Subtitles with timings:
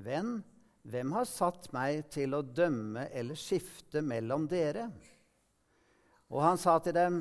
[0.00, 0.38] Venn,
[0.88, 4.86] hvem har satt meg til å dømme eller skifte mellom dere?
[6.32, 7.20] Og han sa til dem,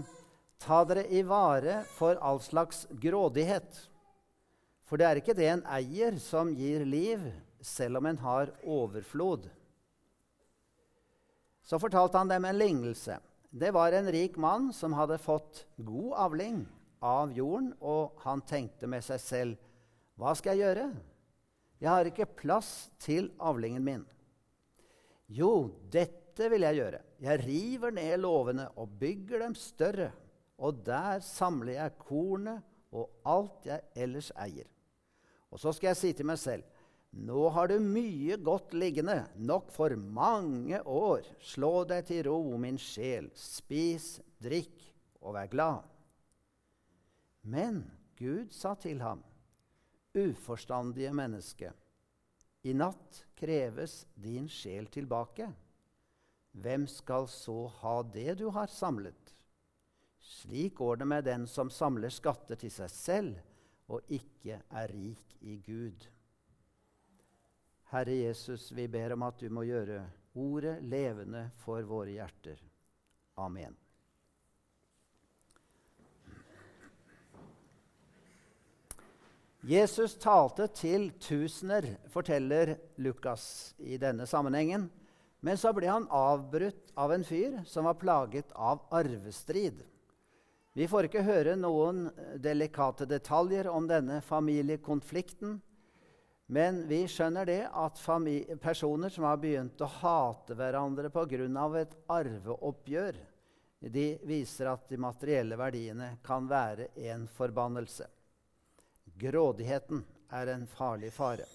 [0.59, 3.67] ta dere i vare for all slags grådighet.
[4.87, 7.23] For det er ikke det en eier som gir liv,
[7.59, 9.49] selv om en har overflod.
[11.67, 13.19] Så fortalte han dem en lignelse.
[13.51, 16.63] Det var en rik mann som hadde fått god avling
[17.03, 19.59] av jorden, og han tenkte med seg selv,
[20.19, 20.89] hva skal jeg gjøre?
[21.79, 24.07] Jeg har ikke plass til avlingen min.
[25.31, 27.03] Jo, dette vil jeg gjøre.
[27.23, 30.09] Jeg river ned låvene og bygger dem større,
[30.59, 34.67] og der samler jeg kornet og alt jeg ellers eier.
[35.49, 36.65] Og så skal jeg si til meg selv,
[37.09, 41.25] nå har du mye godt liggende, nok for mange år.
[41.41, 43.31] Slå deg til ro, min sjel.
[43.33, 44.83] Spis, drikk
[45.23, 45.87] og vær glad.
[47.49, 47.81] Men
[48.19, 49.23] Gud sa til ham,
[50.13, 51.73] uforstandige menneske,
[52.61, 55.47] i natt kreves din sjel tilbake.
[56.51, 59.35] Hvem skal så ha det du har samlet?
[60.19, 63.39] Slik går det med den som samler skatter til seg selv
[63.89, 66.07] og ikke er rik i Gud.
[67.89, 70.03] Herre Jesus, vi ber om at du må gjøre
[70.37, 72.59] ordet levende for våre hjerter.
[73.41, 73.73] Amen.
[79.69, 84.87] Jesus talte til tusener, forteller Lukas i denne sammenhengen.
[85.45, 89.83] Men så ble han avbrutt av en fyr som var plaget av arvestrid.
[90.73, 92.07] Vi får ikke høre noen
[92.41, 95.59] delikate detaljer om denne familiekonflikten.
[96.49, 98.01] Men vi skjønner det at
[98.63, 101.45] personer som har begynt å hate hverandre pga.
[101.77, 103.25] et arveoppgjør,
[103.81, 108.09] de viser at de materielle verdiene kan være en forbannelse.
[109.19, 111.45] Grådigheten er en farlig fare.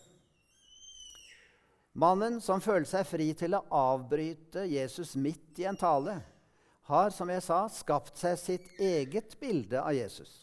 [1.95, 6.19] Mannen som føler seg fri til å avbryte Jesus midt i en tale,
[6.91, 10.43] har som jeg sa, skapt seg sitt eget bilde av Jesus.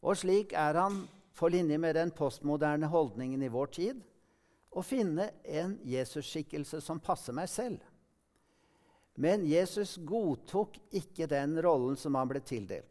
[0.00, 1.02] Og slik er han
[1.36, 4.00] på linje med den postmoderne holdningen i vår tid,
[4.70, 7.82] å finne en Jesus-skikkelse som passer meg selv.
[9.18, 12.86] Men Jesus godtok ikke den rollen som han ble tildelt.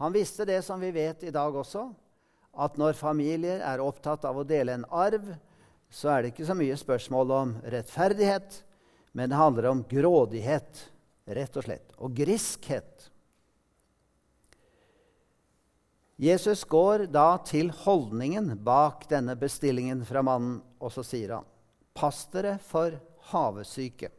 [0.00, 1.90] Han visste det som vi vet i dag også,
[2.58, 5.30] at når familier er opptatt av å dele en arv,
[5.90, 8.62] så er det ikke så mye spørsmål om rettferdighet,
[9.16, 10.82] men det handler om grådighet,
[11.38, 13.08] rett og slett, og griskhet.
[16.18, 21.46] Jesus går da til holdningen bak denne bestillingen fra mannen, og så sier han.:
[21.94, 22.96] Pass dere for
[23.30, 24.10] havesyke.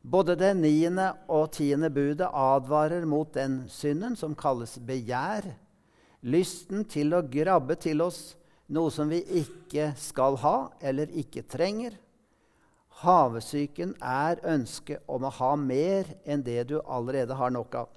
[0.00, 5.50] Både det niende og tiende budet advarer mot den synden som kalles begjær,
[6.22, 8.36] lysten til å grabbe til oss
[8.74, 11.94] noe som vi ikke skal ha eller ikke trenger.
[13.02, 17.88] Havesyken er ønsket om å ha mer enn det du allerede har nok av.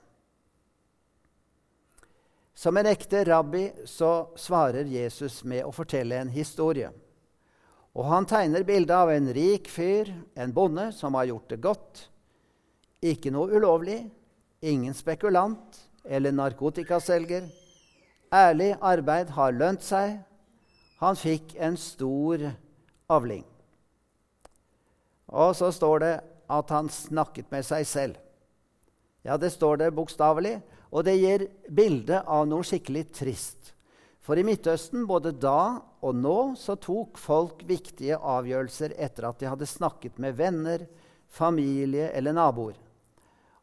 [2.53, 6.91] Som en ekte rabbi så svarer Jesus med å fortelle en historie.
[7.97, 12.03] Og han tegner bildet av en rik fyr, en bonde, som har gjort det godt.
[13.01, 14.03] Ikke noe ulovlig,
[14.61, 17.49] ingen spekulant eller narkotikaselger.
[18.31, 20.21] Ærlig arbeid har lønt seg.
[21.03, 22.45] Han fikk en stor
[23.11, 23.43] avling.
[25.31, 26.13] Og så står det
[26.51, 28.15] at han snakket med seg selv.
[29.27, 30.59] Ja, det står det bokstavelig.
[30.91, 33.71] Og det gir bilde av noe skikkelig trist.
[34.21, 39.49] For i Midtøsten, både da og nå, så tok folk viktige avgjørelser etter at de
[39.49, 40.85] hadde snakket med venner,
[41.31, 42.75] familie eller naboer.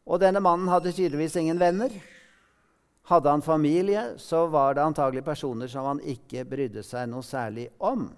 [0.08, 1.92] Og denne mannen hadde tydeligvis ingen venner.
[3.08, 7.70] Hadde han familie, så var det antagelig personer som han ikke brydde seg noe særlig
[7.80, 8.10] om.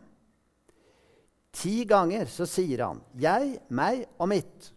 [1.55, 4.73] Ti ganger så sier han 'jeg, meg og mitt'.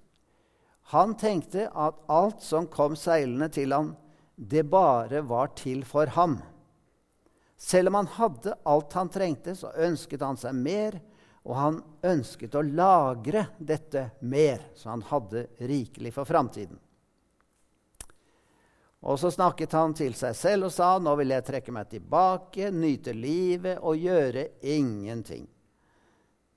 [0.94, 3.96] Han tenkte at alt som kom seilende til ham,
[4.38, 6.41] det bare var til for ham.
[7.57, 11.01] Selv om han hadde alt han trengte, så ønsket han seg mer,
[11.44, 16.77] og han ønsket å lagre dette mer, så han hadde rikelig for framtiden.
[19.03, 22.71] Og så snakket han til seg selv og sa, 'Nå vil jeg trekke meg tilbake,
[22.71, 25.47] nyte livet og gjøre ingenting.'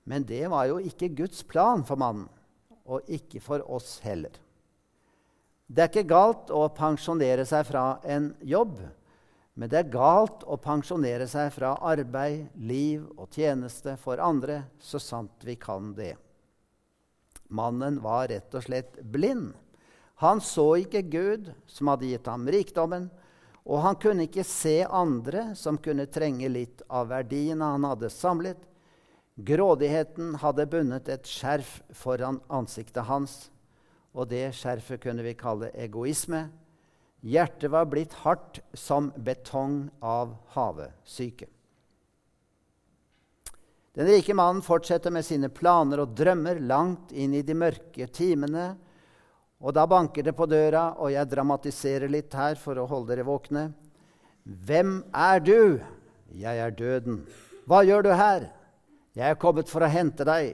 [0.05, 2.29] Men det var jo ikke Guds plan for mannen,
[2.85, 4.31] og ikke for oss heller.
[5.67, 8.79] Det er ikke galt å pensjonere seg fra en jobb,
[9.59, 15.01] men det er galt å pensjonere seg fra arbeid, liv og tjeneste for andre, så
[15.01, 16.15] sant vi kan det.
[17.49, 19.51] Mannen var rett og slett blind.
[20.23, 23.09] Han så ikke Gud, som hadde gitt ham rikdommen,
[23.67, 28.61] og han kunne ikke se andre som kunne trenge litt av verdiene han hadde samlet.
[29.37, 33.35] Grådigheten hadde bundet et skjerf foran ansiktet hans,
[34.17, 36.47] og det skjerfet kunne vi kalle egoisme.
[37.21, 41.49] Hjertet var blitt hardt som betong av havesyke.
[43.97, 48.75] Den rike mannen fortsetter med sine planer og drømmer langt inn i de mørke timene.
[49.57, 53.25] Og da banker det på døra, og jeg dramatiserer litt her for å holde dere
[53.25, 53.71] våkne.
[54.45, 55.79] Hvem er du?
[56.37, 57.23] Jeg er døden.
[57.67, 58.49] Hva gjør du her?
[59.17, 60.53] Jeg er kommet for å hente deg.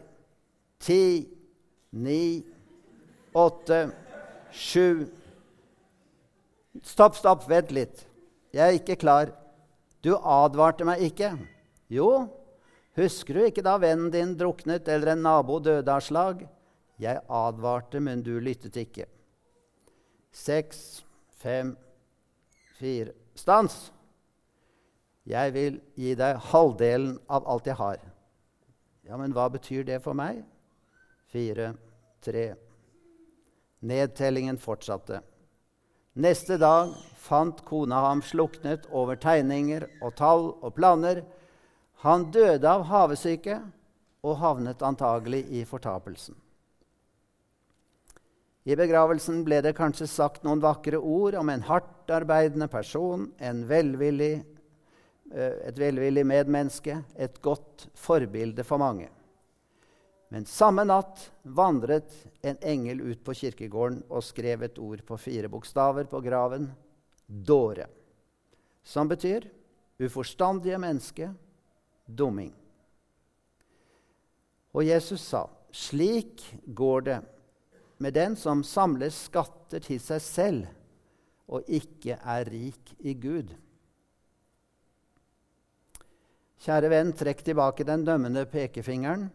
[0.84, 1.28] Ti,
[1.92, 2.44] ni,
[3.34, 3.86] åtte,
[4.54, 5.06] sju
[6.82, 8.00] Stopp, stopp, vent litt.
[8.50, 9.30] Jeg er ikke klar.
[10.02, 11.30] Du advarte meg ikke.
[11.94, 12.26] Jo,
[12.98, 16.42] husker du ikke da vennen din druknet eller en nabo døde av slag?
[17.04, 19.08] Jeg advarte, men du lyttet ikke.
[20.34, 21.04] Seks,
[21.42, 21.76] fem,
[22.80, 23.92] fire Stans!
[25.26, 28.02] Jeg vil gi deg halvdelen av alt jeg har.
[29.08, 30.44] Ja, men hva betyr det for meg?
[31.32, 31.74] Fire,
[32.24, 32.52] tre
[33.84, 35.20] Nedtellingen fortsatte.
[36.14, 41.24] Neste dag fant kona ham sluknet over tegninger og tall og planer.
[42.06, 43.58] Han døde av havesyke
[44.24, 46.38] og havnet antagelig i fortapelsen.
[48.64, 54.46] I begravelsen ble det kanskje sagt noen vakre ord om en hardtarbeidende person, en velvillig,
[55.34, 59.10] eh, et velvillig medmenneske, et godt forbilde for mange.
[60.32, 65.52] Men samme natt vandret en engel ut på kirkegården og skrev et ord på fire
[65.52, 66.72] bokstaver på graven
[67.28, 67.86] dåre.
[68.84, 69.46] Som betyr
[70.00, 71.30] uforstandige menneske,
[72.08, 72.54] dumming.
[74.74, 77.20] Og Jesus sa, slik går det
[77.98, 80.72] med den som samler skatter til seg selv
[81.54, 83.52] og ikke er rik i Gud.
[86.64, 89.28] Kjære venn, trekk tilbake den dømmende pekefingeren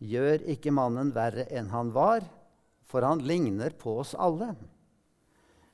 [0.00, 2.22] gjør ikke mannen verre enn han var,
[2.88, 4.54] for han ligner på oss alle.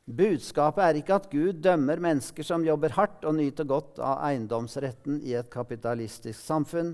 [0.07, 5.19] Budskapet er ikke at Gud dømmer mennesker som jobber hardt og nyter godt av eiendomsretten
[5.27, 6.93] i et kapitalistisk samfunn.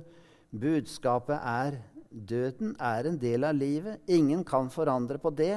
[0.51, 1.77] Budskapet er
[2.13, 4.03] døden er en del av livet.
[4.07, 5.57] Ingen kan forandre på det.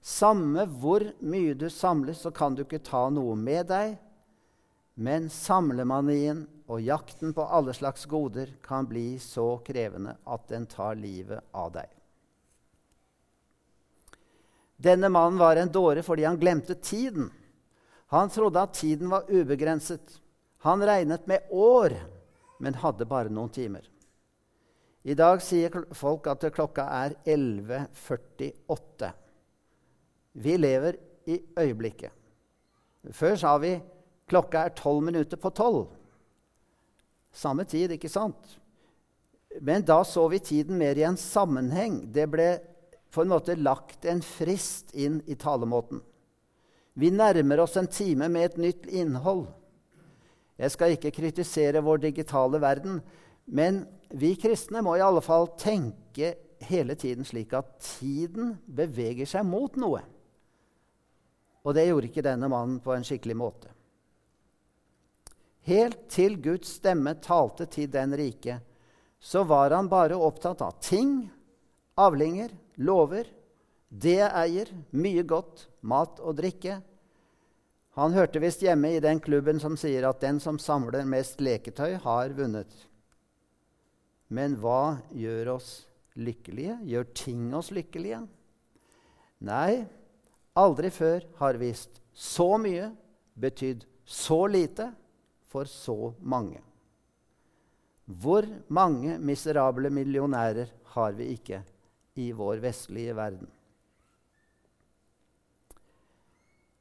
[0.00, 3.96] Samme hvor mye du samler, så kan du ikke ta noe med deg.
[4.94, 10.96] Men samlemanien og jakten på alle slags goder kan bli så krevende at den tar
[10.98, 11.90] livet av deg.
[14.76, 17.30] Denne mannen var en dåre fordi han glemte tiden.
[18.12, 20.20] Han trodde at tiden var ubegrenset.
[20.66, 21.96] Han regnet med år,
[22.60, 23.84] men hadde bare noen timer.
[25.06, 29.10] I dag sier folk at klokka er 11.48.
[30.42, 30.96] Vi lever
[31.30, 32.10] i øyeblikket.
[33.14, 33.76] Før sa vi
[34.26, 35.86] klokka er tolv minutter på tolv.
[37.30, 38.56] Samme tid, ikke sant?
[39.62, 42.00] Men da så vi tiden mer i en sammenheng.
[42.10, 42.48] Det ble
[43.14, 46.02] på en måte lagt en frist inn i talemåten.
[46.98, 49.46] Vi nærmer oss en time med et nytt innhold.
[50.58, 52.98] Jeg skal ikke kritisere vår digitale verden,
[53.46, 56.34] men vi kristne må i alle fall tenke
[56.66, 60.02] hele tiden slik at tiden beveger seg mot noe.
[61.66, 63.72] Og det gjorde ikke denne mannen på en skikkelig måte.
[65.66, 68.60] Helt til Guds stemme talte til den rike,
[69.18, 71.24] så var han bare opptatt av ting,
[71.98, 73.26] avlinger, lover,
[73.88, 76.78] det jeg eier, mye godt, mat og drikke.
[77.98, 81.96] Han hørte visst hjemme i den klubben som sier at den som samler mest leketøy,
[82.04, 82.70] har vunnet.
[84.28, 85.70] Men hva gjør oss
[86.18, 86.78] lykkelige?
[86.88, 88.24] Gjør ting oss lykkelige?
[89.46, 89.84] Nei,
[90.56, 92.88] aldri før har visst så mye
[93.36, 94.88] betydd så lite
[95.52, 96.62] for så mange.
[98.06, 101.60] Hvor mange miserable millionærer har vi ikke
[102.22, 103.48] i vår vestlige verden?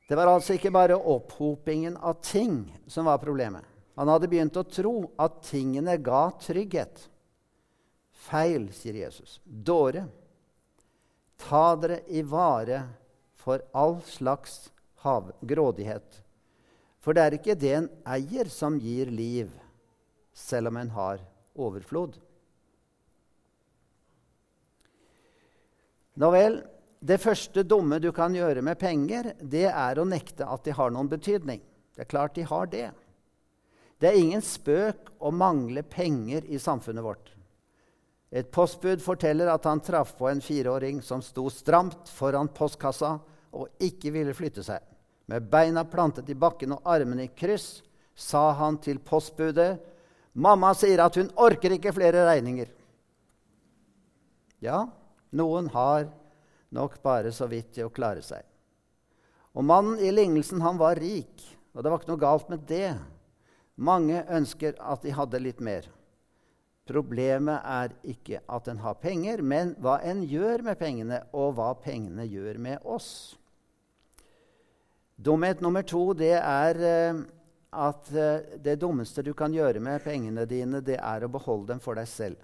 [0.05, 3.65] Det var altså ikke bare opphopingen av ting som var problemet.
[3.97, 7.07] Han hadde begynt å tro at tingene ga trygghet.
[8.15, 9.39] Feil, sier Jesus.
[9.43, 10.05] Dåre.
[11.41, 12.81] Ta dere i vare
[13.35, 14.69] for all slags
[15.45, 16.25] grådighet
[17.05, 19.51] for det er ikke det en eier, som gir liv,
[20.33, 21.19] selv om en har
[21.53, 22.15] overflod.
[26.17, 26.57] Nå vel,
[27.05, 30.95] det første dumme du kan gjøre med penger, det er å nekte at de har
[30.95, 31.61] noen betydning.
[31.93, 32.87] Det er klart de har det.
[34.01, 37.34] Det er ingen spøk å mangle penger i samfunnet vårt.
[38.35, 43.13] Et postbud forteller at han traff på en fireåring som sto stramt foran postkassa
[43.55, 44.81] og ikke ville flytte seg.
[45.31, 47.79] Med beina plantet i bakken og armene i kryss
[48.15, 49.79] sa han til postbudet,
[50.35, 52.73] 'Mamma sier at hun orker ikke flere regninger.'
[54.59, 54.87] Ja,
[55.31, 56.09] noen har
[56.71, 58.43] nok bare så vidt til å klare seg.
[59.55, 61.39] Og mannen i lignelsen, han var rik,
[61.73, 62.97] og det var ikke noe galt med det.
[63.75, 65.87] Mange ønsker at de hadde litt mer.
[66.85, 71.71] Problemet er ikke at en har penger, men hva en gjør med pengene, og hva
[71.81, 73.09] pengene gjør med oss.
[75.15, 77.21] Dumhet nummer to det er eh,
[77.75, 81.81] at eh, det dummeste du kan gjøre med pengene dine, det er å beholde dem
[81.81, 82.37] for deg selv.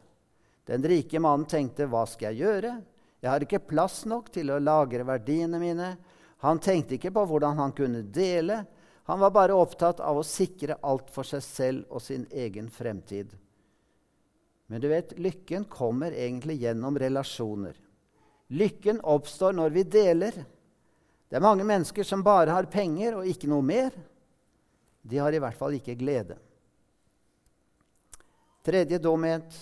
[0.66, 2.82] Den rike mannen tenkte 'hva skal jeg gjøre'?
[3.22, 5.98] Jeg har ikke plass nok til å lagre verdiene mine.
[6.42, 8.64] Han tenkte ikke på hvordan han kunne dele.
[9.06, 13.30] Han var bare opptatt av å sikre alt for seg selv og sin egen fremtid.
[14.72, 17.76] Men du vet, lykken kommer egentlig gjennom relasjoner.
[18.48, 20.38] Lykken oppstår når vi deler.
[21.28, 23.92] Det er mange mennesker som bare har penger og ikke noe mer.
[25.04, 26.38] De har i hvert fall ikke glede.
[28.64, 29.58] Tredje dumhet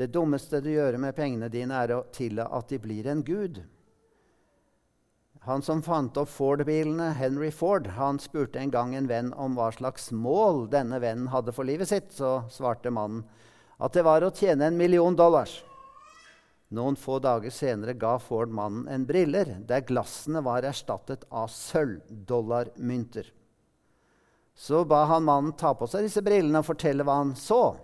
[0.00, 3.60] det dummeste du gjør med pengene dine, er å tillate at de blir en gud.
[5.44, 9.68] Han som fant opp Ford-bilene, Henry Ford, han spurte en gang en venn om hva
[9.76, 12.16] slags mål denne vennen hadde for livet sitt.
[12.16, 13.28] Så svarte mannen
[13.78, 15.60] at det var å tjene en million dollars.
[16.74, 23.30] Noen få dager senere ga Ford mannen en briller der glassene var erstattet av sølvdollarmynter.
[24.58, 27.78] Så ba han mannen ta på seg disse brillene og fortelle hva han så.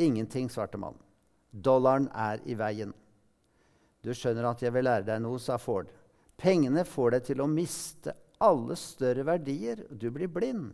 [0.00, 1.02] Ingenting, svarte mannen.
[1.50, 2.94] Dollaren er i veien.
[4.02, 5.90] Du skjønner at jeg vil lære deg noe, sa Ford.
[6.40, 9.84] Pengene får deg til å miste alle større verdier.
[9.90, 10.72] Du blir blind.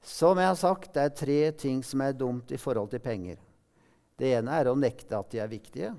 [0.00, 3.36] Som jeg har sagt, det er tre ting som er dumt i forhold til penger.
[4.16, 5.94] Det ene er å nekte at de er viktige.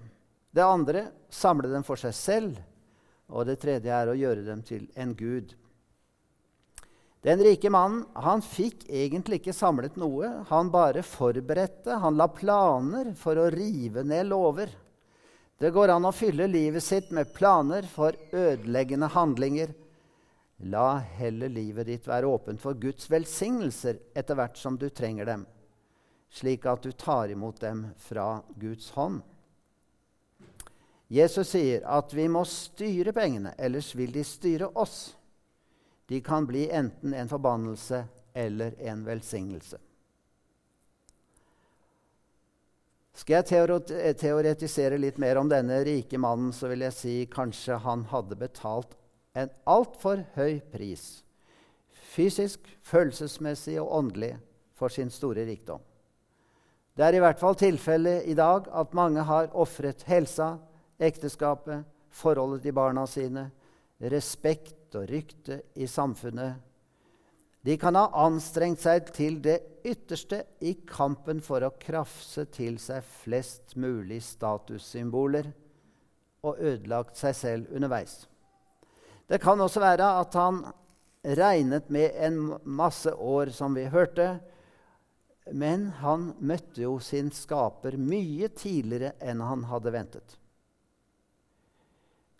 [0.51, 2.59] Det andre samle dem for seg selv.
[3.31, 5.53] Og det tredje er å gjøre dem til en gud.
[7.21, 10.41] Den rike mannen han fikk egentlig ikke samlet noe.
[10.49, 11.99] Han bare forberedte.
[12.01, 14.73] Han la planer for å rive ned lover.
[15.61, 19.69] Det går an å fylle livet sitt med planer for ødeleggende handlinger.
[20.63, 25.45] La heller livet ditt være åpent for Guds velsignelser etter hvert som du trenger dem,
[26.29, 29.23] slik at du tar imot dem fra Guds hånd.
[31.11, 35.15] Jesus sier at vi må styre pengene, ellers vil de styre oss.
[36.07, 38.05] De kan bli enten en forbannelse
[38.37, 39.81] eller en velsignelse.
[43.17, 48.05] Skal jeg teoretisere litt mer om denne rike mannen, så vil jeg si kanskje han
[48.13, 48.95] hadde betalt
[49.37, 51.21] en altfor høy pris,
[52.11, 54.35] fysisk, følelsesmessig og åndelig,
[54.75, 55.81] for sin store rikdom.
[56.97, 60.55] Det er i hvert fall tilfellet i dag at mange har ofret helsa,
[60.99, 63.45] ekteskapet, forholdet til barna sine,
[64.11, 66.57] respekt og rykte i samfunnet.
[67.61, 73.05] De kan ha anstrengt seg til det ytterste i kampen for å krafse til seg
[73.21, 75.51] flest mulig statussymboler
[76.41, 78.23] og ødelagt seg selv underveis.
[79.31, 80.57] Det kan også være at han
[81.23, 84.41] regnet med en masse år, som vi hørte,
[85.55, 90.35] men han møtte jo sin skaper mye tidligere enn han hadde ventet.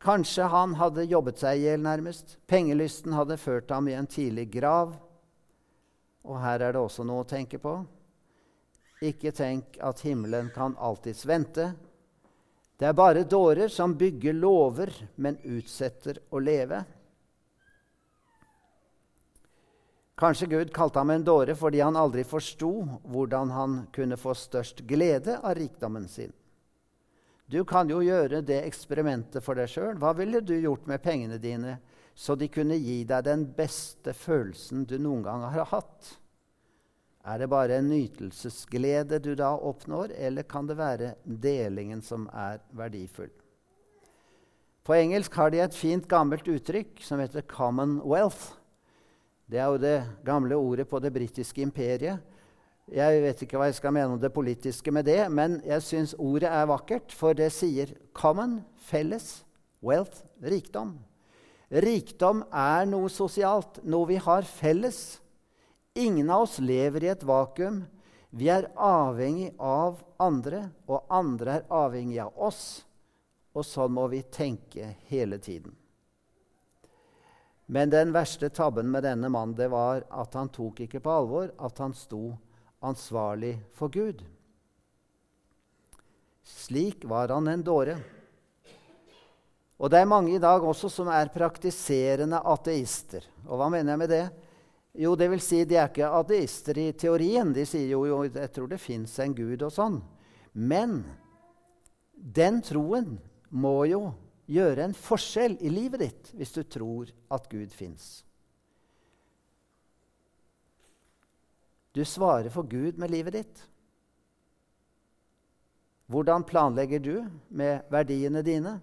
[0.04, 2.36] Kanskje han hadde jobbet seg i hjel, nærmest.
[2.50, 4.98] Pengelysten hadde ført ham i en tidlig grav.
[6.28, 7.78] Og her er det også noe å tenke på.
[9.00, 11.72] Ikke tenk at himmelen kan alltids vente.
[12.82, 14.90] Det er bare dårer som bygger lover,
[15.22, 16.80] men utsetter å leve.
[20.18, 22.72] Kanskje Gud kalte ham en dåre fordi han aldri forsto
[23.14, 26.34] hvordan han kunne få størst glede av rikdommen sin.
[27.46, 30.02] Du kan jo gjøre det eksperimentet for deg sjøl.
[30.02, 31.78] Hva ville du gjort med pengene dine
[32.18, 36.16] så de kunne gi deg den beste følelsen du noen gang har hatt?
[37.26, 42.64] Er det bare en nytelsesglede du da oppnår, eller kan det være delingen som er
[42.74, 43.30] verdifull?
[44.84, 48.58] På engelsk har de et fint, gammelt uttrykk som heter 'commonwealth'.
[49.46, 52.20] Det er jo det gamle ordet på det britiske imperiet
[52.92, 56.16] jeg vet ikke hva jeg skal mene om det politiske med det, men jeg syns
[56.20, 59.46] ordet er vakkert, for det sier 'common', felles,
[59.82, 61.00] 'wealth', rikdom.
[61.72, 65.21] Rikdom er noe sosialt, noe vi har felles.
[65.94, 67.84] Ingen av oss lever i et vakuum.
[68.30, 72.64] Vi er avhengig av andre, og andre er avhengig av oss.
[73.52, 75.76] Og sånn må vi tenke hele tiden.
[77.72, 81.52] Men den verste tabben med denne mannen det var at han tok ikke på alvor
[81.60, 82.34] at han sto
[82.84, 84.24] ansvarlig for Gud.
[86.44, 87.98] Slik var han en dåre.
[89.80, 93.28] Og det er mange i dag også som er praktiserende ateister.
[93.48, 94.26] Og hva mener jeg med det?
[94.94, 97.54] Jo, det vil si, de er ikke ateister i teorien.
[97.56, 100.02] De sier jo, jo jeg tror det fins en gud og sånn.
[100.54, 101.04] Men
[102.22, 103.16] Den troen
[103.50, 104.12] må jo
[104.52, 108.22] gjøre en forskjell i livet ditt hvis du tror at Gud fins.
[111.98, 113.64] Du svarer for Gud med livet ditt.
[116.12, 117.16] Hvordan planlegger du
[117.50, 118.78] med verdiene dine?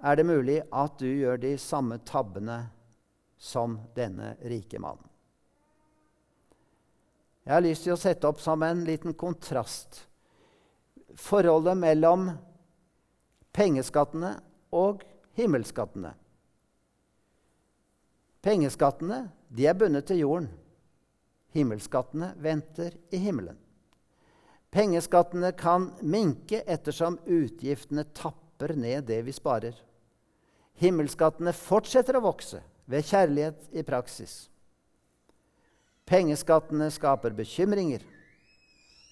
[0.00, 2.62] Er det mulig at du gjør de samme tabbene
[3.40, 5.06] som denne rike mannen?
[7.48, 10.04] Jeg har lyst til å sette opp som en liten kontrast
[11.18, 12.28] forholdet mellom
[13.56, 14.36] pengeskattene
[14.76, 15.02] og
[15.38, 16.12] himmelskattene.
[18.44, 20.48] Pengeskattene de er bundet til jorden.
[21.50, 23.58] Himmelskattene venter i himmelen.
[24.70, 29.74] Pengeskattene kan minke ettersom utgiftene tapper ned det vi sparer.
[30.78, 34.48] Himmelskattene fortsetter å vokse ved kjærlighet i praksis.
[36.10, 38.02] Pengeskattene skaper bekymringer.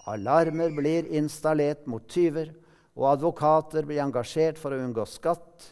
[0.09, 2.51] Alarmer blir installert mot tyver,
[2.99, 5.69] og advokater blir engasjert for å unngå skatt.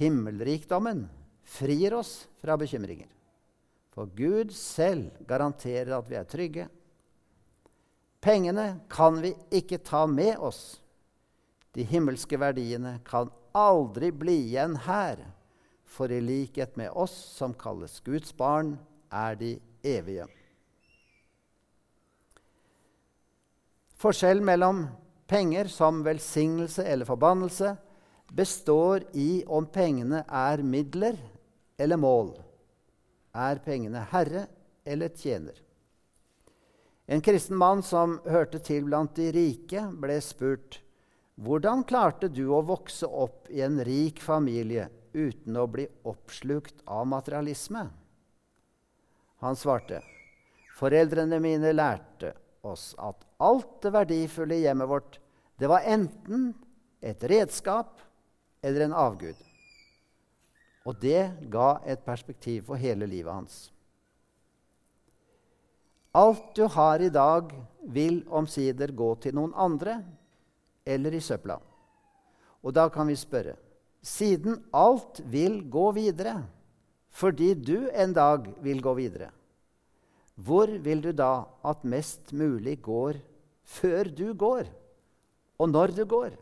[0.00, 1.04] Himmelrikdommen
[1.46, 3.06] frir oss fra bekymringer.
[3.94, 6.66] For Gud selv garanterer at vi er trygge.
[8.20, 10.80] Pengene kan vi ikke ta med oss.
[11.76, 15.20] De himmelske verdiene kan aldri bli igjen her,
[15.86, 18.76] for i likhet med oss som kalles Guds barn,
[19.10, 20.26] er de evige.
[23.96, 24.84] Forskjellen mellom
[25.26, 27.76] penger som velsignelse eller forbannelse
[28.36, 31.16] består i om pengene er midler
[31.78, 32.34] eller mål.
[33.36, 34.46] Er pengene herre
[34.84, 35.56] eller tjener?
[37.06, 40.80] En kristen mann som hørte til blant de rike, ble spurt
[41.36, 47.04] hvordan klarte du å vokse opp i en rik familie uten å bli oppslukt av
[47.10, 47.84] materialisme?
[49.44, 50.00] Han svarte,
[50.78, 52.32] foreldrene mine lærte
[52.64, 55.20] oss at alt det verdifulle i hjemmet vårt,
[55.60, 56.50] det var enten
[57.04, 58.00] et redskap
[58.64, 59.36] eller en avgud.
[60.88, 63.56] Og det ga et perspektiv for hele livet hans.
[66.16, 67.50] Alt du har i dag,
[67.92, 70.00] vil omsider gå til noen andre
[70.86, 71.58] eller i søpla.
[72.62, 73.56] Og da kan vi spørre
[74.06, 76.36] Siden alt vil gå videre,
[77.10, 79.32] fordi du en dag vil gå videre,
[80.36, 83.18] hvor vil du da at mest mulig går
[83.66, 84.68] før du går,
[85.58, 86.36] og når du går?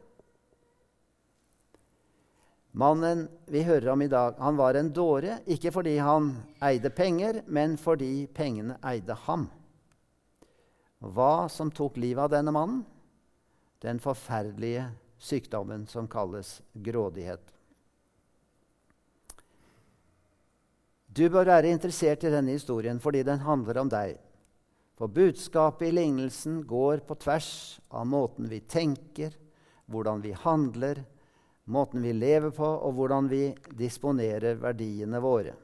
[2.74, 6.33] Mannen vi hører om i dag, han var en dåre, ikke fordi han
[6.68, 9.46] eide penger, men fordi pengene eide ham.
[10.98, 12.83] Hva som tok livet av denne mannen?
[13.85, 14.88] Den forferdelige
[15.20, 17.42] sykdommen som kalles grådighet.
[21.14, 24.16] Du bør være interessert i denne historien fordi den handler om deg.
[24.99, 27.51] For budskapet i lignelsen går på tvers
[27.90, 29.35] av måten vi tenker,
[29.90, 31.03] hvordan vi handler,
[31.70, 35.55] måten vi lever på, og hvordan vi disponerer verdiene våre.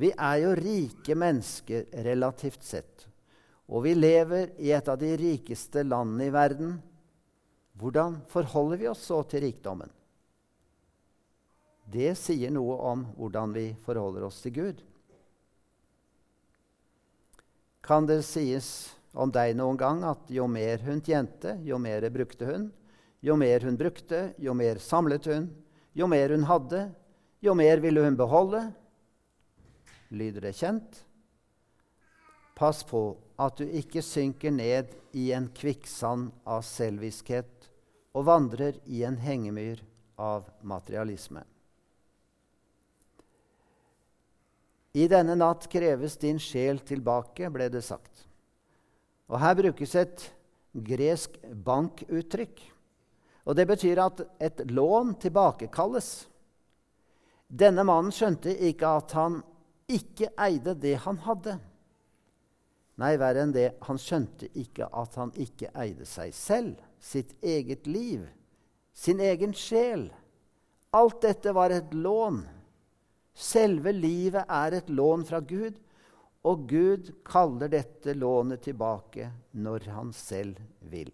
[0.00, 3.06] Vi er jo rike mennesker relativt sett,
[3.68, 6.78] og vi lever i et av de rikeste landene i verden.
[7.78, 9.90] Hvordan forholder vi oss så til rikdommen?
[11.90, 14.82] Det sier noe om hvordan vi forholder oss til Gud.
[17.82, 22.46] Kan det sies om deg noen gang at jo mer hun tjente, jo mer brukte
[22.46, 22.68] hun?
[23.20, 25.48] Jo mer hun brukte, jo mer samlet hun.
[25.92, 26.84] Jo mer hun hadde,
[27.42, 28.62] jo mer ville hun beholde.
[30.14, 31.00] Lyder det kjent?
[32.54, 33.02] Pass på
[33.40, 37.59] at du ikke synker ned i en kvikksand av selviskhet
[38.16, 39.82] og vandrer i en hengemyr
[40.20, 41.44] av materialisme.
[44.92, 48.26] I denne natt kreves din sjel tilbake, ble det sagt.
[49.30, 50.24] Og Her brukes et
[50.74, 52.58] gresk bankuttrykk.
[53.46, 56.26] Og Det betyr at et lån tilbakekalles.
[57.46, 59.40] Denne mannen skjønte ikke at han
[59.90, 61.56] ikke eide det han hadde.
[63.00, 67.86] Nei, verre enn det, han skjønte ikke at han ikke eide seg selv, sitt eget
[67.86, 68.28] liv,
[68.92, 70.08] sin egen sjel.
[70.90, 72.42] Alt dette var et lån.
[73.34, 75.78] Selve livet er et lån fra Gud,
[76.44, 80.60] og Gud kaller dette lånet tilbake når han selv
[80.92, 81.10] vil.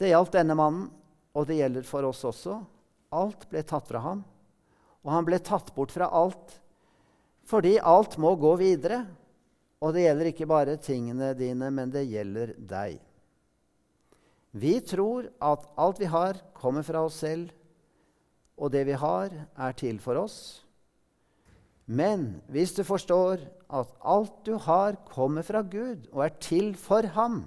[0.00, 0.88] Det gjaldt denne mannen,
[1.34, 2.58] og det gjelder for oss også.
[3.14, 4.24] Alt ble tatt fra ham,
[5.04, 6.60] og han ble tatt bort fra alt
[7.44, 9.02] fordi alt må gå videre.
[9.84, 12.96] Og det gjelder ikke bare tingene dine, men det gjelder deg.
[14.54, 17.50] Vi tror at alt vi har, kommer fra oss selv,
[18.56, 20.38] og det vi har, er til for oss.
[21.84, 27.04] Men hvis du forstår at alt du har, kommer fra Gud og er til for
[27.16, 27.42] ham,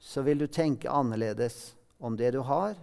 [0.00, 2.78] så vil du tenke annerledes om det du har,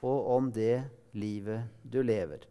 [0.00, 2.46] og om det livet du lever.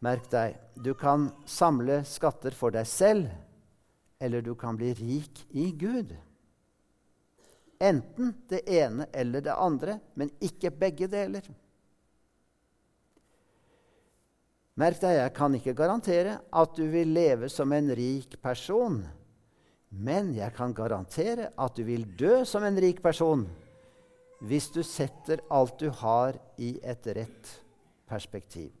[0.00, 3.28] Merk deg, du kan samle skatter for deg selv,
[4.20, 6.14] eller du kan bli rik i Gud.
[7.80, 11.44] Enten det ene eller det andre, men ikke begge deler.
[14.80, 19.02] Merk deg, jeg kan ikke garantere at du vil leve som en rik person.
[19.90, 23.48] Men jeg kan garantere at du vil dø som en rik person
[24.40, 27.50] hvis du setter alt du har, i et rett
[28.08, 28.79] perspektiv.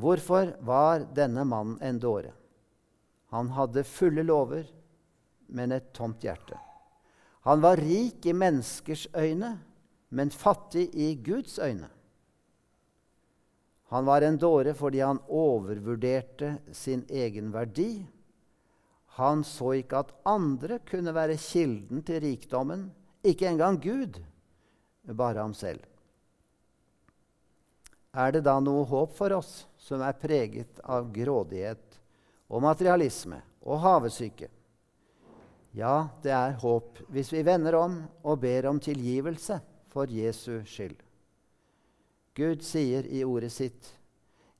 [0.00, 2.32] Hvorfor var denne mannen en dåre?
[3.30, 4.64] Han hadde fulle lover,
[5.52, 6.56] men et tomt hjerte.
[7.44, 9.58] Han var rik i menneskers øyne,
[10.08, 11.88] men fattig i Guds øyne.
[13.90, 18.06] Han var en dåre fordi han overvurderte sin egen verdi.
[19.18, 22.88] Han så ikke at andre kunne være kilden til rikdommen,
[23.26, 24.20] ikke engang Gud,
[25.10, 25.82] bare ham selv.
[28.10, 32.00] Er det da noe håp for oss som er preget av grådighet
[32.50, 34.48] og materialisme og havesyke?
[35.78, 39.60] Ja, det er håp hvis vi vender om og ber om tilgivelse
[39.92, 40.98] for Jesu skyld.
[42.34, 43.96] Gud sier i ordet sitt,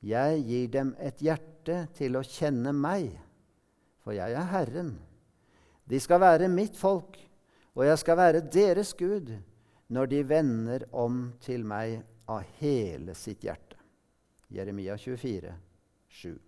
[0.00, 3.18] 'Jeg gir dem et hjerte til å kjenne meg,
[4.00, 4.98] for jeg er Herren.'
[5.86, 7.18] 'De skal være mitt folk,
[7.74, 9.42] og jeg skal være deres Gud,'
[9.90, 13.78] 'når de vender om til meg av hele sitt hjerte.'
[14.50, 15.54] Jeremia 24,
[16.08, 16.38] 7.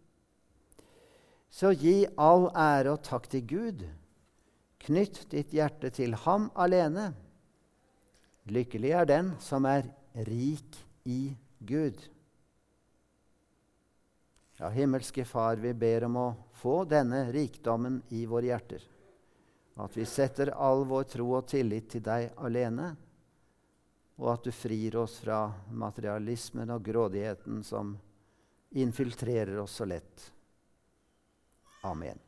[1.52, 3.84] Så gi all ære og takk til Gud
[4.82, 7.12] Knytt ditt hjerte til ham alene.
[8.50, 9.86] Lykkelig er den som er
[10.26, 12.00] rik i Gud.
[14.58, 16.26] Ja, himmelske Far, vi ber om å
[16.58, 18.82] få denne rikdommen i våre hjerter.
[19.78, 22.92] At vi setter all vår tro og tillit til deg alene,
[24.16, 27.94] og at du frir oss fra materialismen og grådigheten som
[28.70, 30.28] infiltrerer oss så lett.
[31.82, 32.18] Amen.